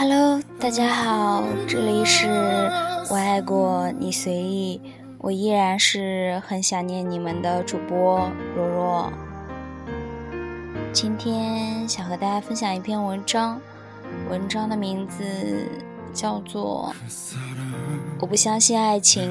[0.00, 2.28] Hello，大家好，这里是
[3.10, 4.80] 我爱过你随意，
[5.18, 9.12] 我依然是很想念你们的主播若若。
[10.92, 13.60] 今天想和大家分享一篇文章，
[14.30, 15.66] 文章的名字
[16.14, 16.94] 叫做
[18.20, 19.28] 《我不相信爱情，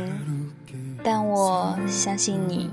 [1.01, 2.69] 但我相信你》。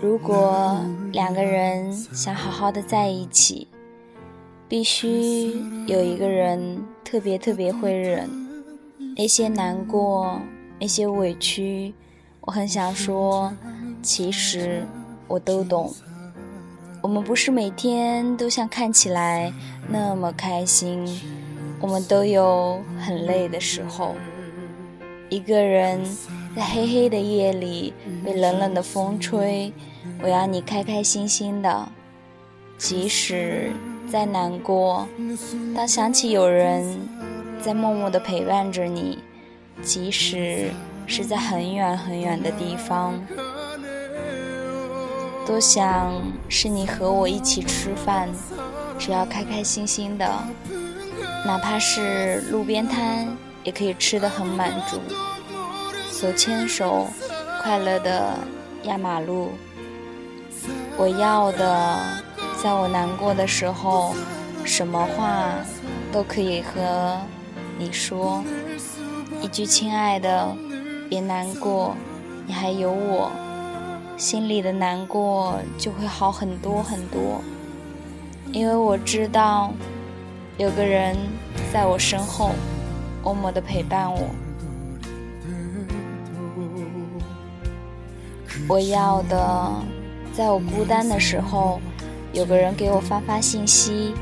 [0.00, 3.66] 如果两个人想好好的在一起，
[4.70, 5.50] 必须
[5.88, 8.30] 有一个人特别特别会忍
[9.16, 10.40] 那些难过，
[10.78, 11.92] 那些委屈。
[12.42, 13.52] 我很想说，
[14.00, 14.86] 其实
[15.26, 15.92] 我都懂。
[17.02, 19.52] 我们不是每天都像看起来
[19.88, 21.04] 那么开心，
[21.80, 24.14] 我们都有很累的时候。
[25.30, 26.00] 一个人
[26.54, 27.92] 在黑黑的夜里
[28.24, 29.72] 被冷冷的风吹，
[30.22, 31.88] 我要你开开心心的，
[32.78, 33.72] 即使
[34.10, 35.06] 再难过。
[35.74, 36.98] 当想起有人
[37.62, 39.18] 在默默的陪伴着你，
[39.82, 40.70] 即使
[41.06, 43.14] 是在很远很远的地方，
[45.46, 46.12] 多想
[46.48, 48.28] 是你和我一起吃饭，
[48.98, 50.26] 只要开开心心的，
[51.46, 53.28] 哪怕是路边摊。
[53.62, 54.98] 也可以吃得很满足，
[56.10, 57.06] 手牵手，
[57.62, 58.38] 快乐的
[58.84, 59.50] 压马路。
[60.96, 61.98] 我要的，
[62.62, 64.14] 在我难过的时候，
[64.64, 65.54] 什么话
[66.12, 67.18] 都可以和
[67.78, 68.44] 你说，
[69.40, 70.54] 一句“亲爱的，
[71.08, 71.96] 别难过，
[72.46, 73.30] 你还有我”，
[74.18, 77.40] 心里的难过就会好很多很多。
[78.52, 79.72] 因为我知道，
[80.58, 81.16] 有个人
[81.72, 82.52] 在我身后。
[83.22, 84.30] 默默的陪伴我，
[88.66, 89.72] 我要的，
[90.32, 91.78] 在我孤单的时候，
[92.32, 94.14] 有个人给我发发信息，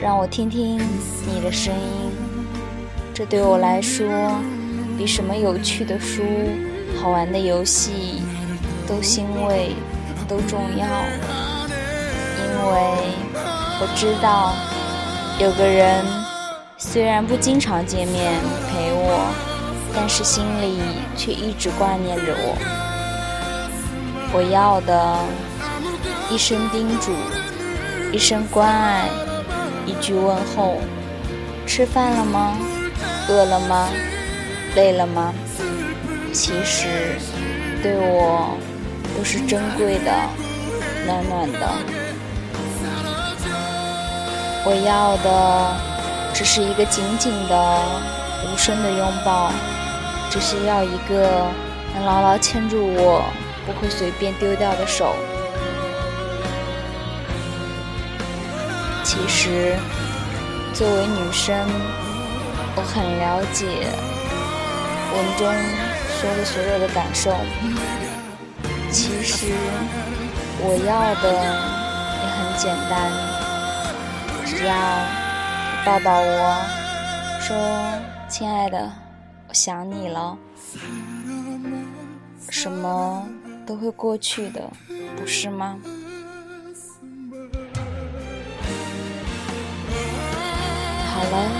[0.00, 0.78] 让我听听
[1.26, 2.12] 你的声音。
[3.14, 4.06] 这对我来说，
[4.98, 6.22] 比什么有趣的书、
[7.00, 8.22] 好玩的游戏
[8.86, 9.74] 都欣慰，
[10.28, 10.86] 都重要。
[12.36, 12.74] 因为
[13.80, 14.52] 我知道，
[15.38, 16.04] 有个人。
[16.76, 18.32] 虽然不经常见面
[18.68, 19.32] 陪我，
[19.94, 20.80] 但是心里
[21.16, 22.58] 却一直挂念着我。
[24.34, 25.16] 我要的，
[26.30, 27.12] 一声叮嘱，
[28.14, 29.08] 一声关爱，
[29.84, 30.76] 一句问候。
[31.66, 32.56] 吃饭了吗？
[33.28, 33.88] 饿了吗？
[34.76, 35.34] 累了吗？
[36.32, 37.18] 其实，
[37.82, 38.56] 对我
[39.18, 40.12] 都是珍贵的，
[41.04, 41.68] 暖暖的。
[44.64, 45.74] 我要的。
[46.32, 47.80] 只是一个紧紧的、
[48.44, 49.50] 无声的拥抱，
[50.30, 51.48] 只是要一个
[51.94, 53.24] 能牢牢牵住我、
[53.66, 55.16] 不会随便丢掉的手。
[59.14, 59.76] 其实，
[60.74, 61.56] 作为女生，
[62.74, 63.64] 我很了解
[65.14, 65.46] 文中
[66.18, 67.32] 说的所有的感受。
[68.90, 69.54] 其实，
[70.58, 71.32] 我要的
[72.20, 72.92] 也很简单，
[74.44, 74.74] 只要。
[75.86, 76.56] 抱抱我，
[77.40, 77.54] 说
[78.26, 78.90] ：“亲爱的，
[79.46, 80.34] 我想你了。”
[82.48, 83.28] 什么
[83.66, 84.62] 都会过去的，
[85.14, 85.76] 不是吗？
[91.34, 91.50] 了，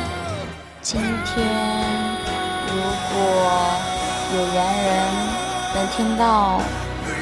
[0.83, 1.33] 今天
[2.69, 2.75] 如
[3.11, 3.15] 果
[4.35, 4.89] 有缘人
[5.75, 6.61] 能听到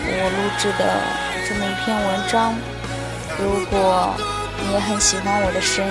[0.05, 0.81] 我录制的
[1.49, 2.55] 这么一篇文章，
[3.39, 4.15] 如果
[4.61, 5.91] 你也很喜欢我的声音。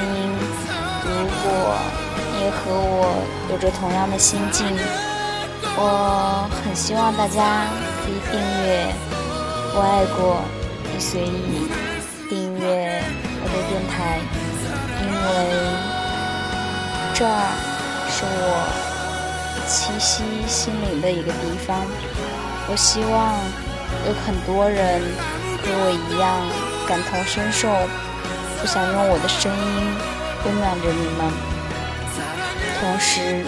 [1.04, 1.10] 如
[1.42, 1.44] 果
[2.32, 4.68] 你也和我有着同样的心境，
[5.76, 7.66] 我很希望大家
[8.06, 8.86] 可以订阅
[9.74, 10.40] 《我爱过
[10.94, 11.66] 你随意》，
[12.30, 13.02] 订阅
[13.42, 14.22] 我的电台，
[15.02, 15.28] 因为
[17.22, 17.54] 这儿
[18.10, 18.66] 是我
[19.70, 21.86] 栖息心灵的一个地方。
[22.68, 23.38] 我希望
[24.08, 25.00] 有很多人
[25.62, 26.42] 和我一样
[26.88, 27.70] 感同身受，
[28.60, 29.62] 不想用我的声音。
[30.44, 31.30] 温暖着你们，
[32.80, 33.46] 同时，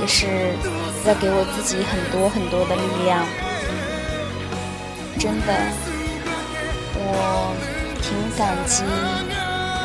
[0.00, 0.26] 也是
[1.04, 3.24] 在给我自己很多很多的力量。
[5.16, 5.54] 真的，
[6.98, 7.54] 我
[8.02, 8.82] 挺感激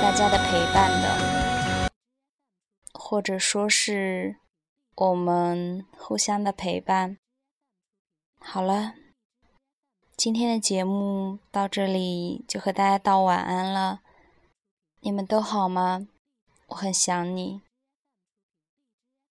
[0.01, 1.05] 大家的陪伴的，
[3.11, 4.37] 或者说是
[4.95, 7.17] 我们互相的陪伴。
[8.39, 8.95] 好了，
[10.15, 13.99] 今天的节目到这里就和大家道晚安了。
[15.01, 16.07] 你们都好吗？
[16.67, 17.61] 我很想你。